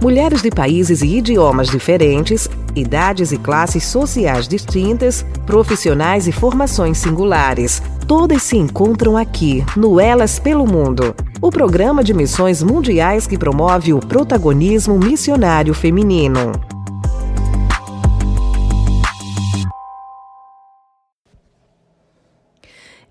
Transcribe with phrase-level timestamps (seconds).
[0.00, 7.82] Mulheres de países e idiomas diferentes, idades e classes sociais distintas, profissionais e formações singulares.
[8.06, 13.92] Todas se encontram aqui, no Elas pelo Mundo, o programa de missões mundiais que promove
[13.92, 16.52] o protagonismo missionário feminino.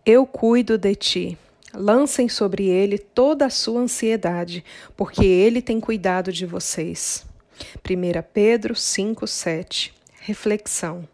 [0.06, 1.38] Eu cuido de ti.
[1.80, 4.66] Lancem sobre ele toda a sua ansiedade,
[4.96, 7.24] porque ele tem cuidado de vocês.
[7.88, 9.94] 1 Pedro 5, 7.
[10.22, 11.08] Reflexão.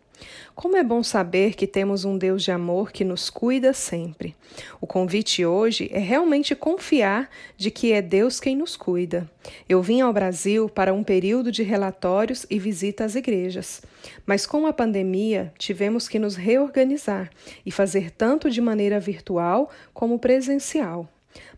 [0.55, 4.36] Como é bom saber que temos um Deus de amor que nos cuida sempre.
[4.80, 9.30] O convite hoje é realmente confiar de que é Deus quem nos cuida.
[9.68, 13.82] Eu vim ao Brasil para um período de relatórios e visita às igrejas,
[14.26, 17.30] mas com a pandemia tivemos que nos reorganizar
[17.66, 21.10] e fazer tanto de maneira virtual como presencial.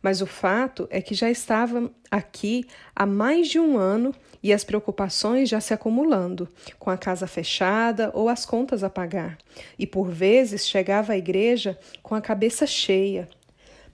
[0.02, 4.64] Mas o fato é que já estava aqui há mais de um ano e as
[4.64, 9.38] preocupações já se acumulando, com a casa fechada ou as contas a pagar.
[9.78, 13.28] E por vezes chegava à igreja com a cabeça cheia.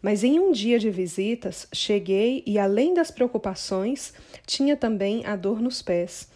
[0.02, 4.14] Mas em um dia de visitas, cheguei e, além das preocupações,
[4.48, 6.28] tinha também a dor nos pés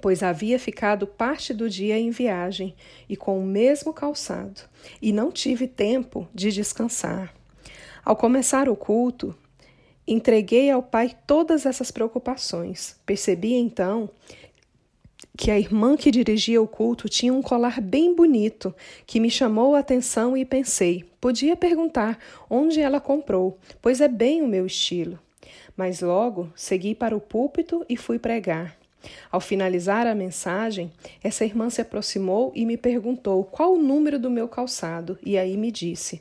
[0.00, 2.74] pois havia ficado parte do dia em viagem
[3.08, 4.60] e com o mesmo calçado,
[5.00, 7.37] e não tive tempo de descansar.
[8.08, 9.36] Ao começar o culto,
[10.06, 12.96] entreguei ao Pai todas essas preocupações.
[13.04, 14.08] Percebi então
[15.36, 18.74] que a irmã que dirigia o culto tinha um colar bem bonito,
[19.06, 24.40] que me chamou a atenção e pensei, podia perguntar onde ela comprou, pois é bem
[24.40, 25.18] o meu estilo.
[25.76, 28.74] Mas logo segui para o púlpito e fui pregar.
[29.30, 30.90] Ao finalizar a mensagem,
[31.22, 35.56] essa irmã se aproximou e me perguntou qual o número do meu calçado, e aí
[35.56, 36.20] me disse: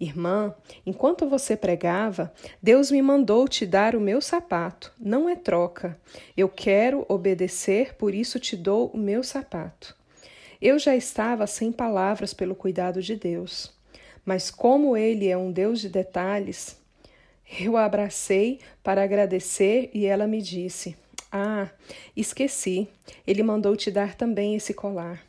[0.00, 0.54] Irmã,
[0.86, 2.32] enquanto você pregava,
[2.62, 4.92] Deus me mandou te dar o meu sapato.
[4.98, 5.98] Não é troca.
[6.36, 9.96] Eu quero obedecer, por isso te dou o meu sapato.
[10.62, 13.72] Eu já estava sem palavras pelo cuidado de Deus.
[14.24, 16.76] Mas como ele é um Deus de detalhes,
[17.60, 20.96] eu a abracei para agradecer e ela me disse:
[21.32, 21.70] Ah,
[22.16, 22.88] esqueci.
[23.26, 25.27] Ele mandou te dar também esse colar.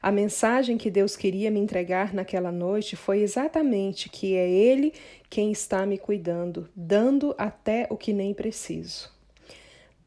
[0.00, 4.92] A mensagem que Deus queria me entregar naquela noite foi exatamente que é Ele
[5.28, 9.10] quem está me cuidando, dando até o que nem preciso.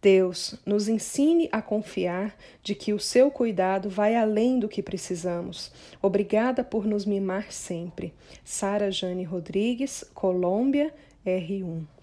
[0.02, 5.72] Deus, nos ensine a confiar de que o seu cuidado vai além do que precisamos.
[6.02, 8.12] Obrigada por nos mimar sempre.
[8.44, 10.92] Sara Jane Rodrigues, Colômbia,
[11.24, 12.01] R1.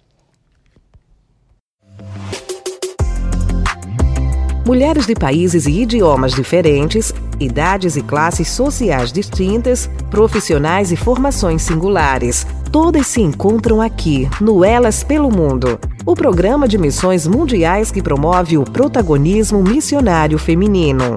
[4.69, 12.47] Mulheres de países e idiomas diferentes, idades e classes sociais distintas, profissionais e formações singulares.
[12.71, 18.59] Todas se encontram aqui, no Elas pelo Mundo, o programa de missões mundiais que promove
[18.59, 21.17] o protagonismo missionário feminino.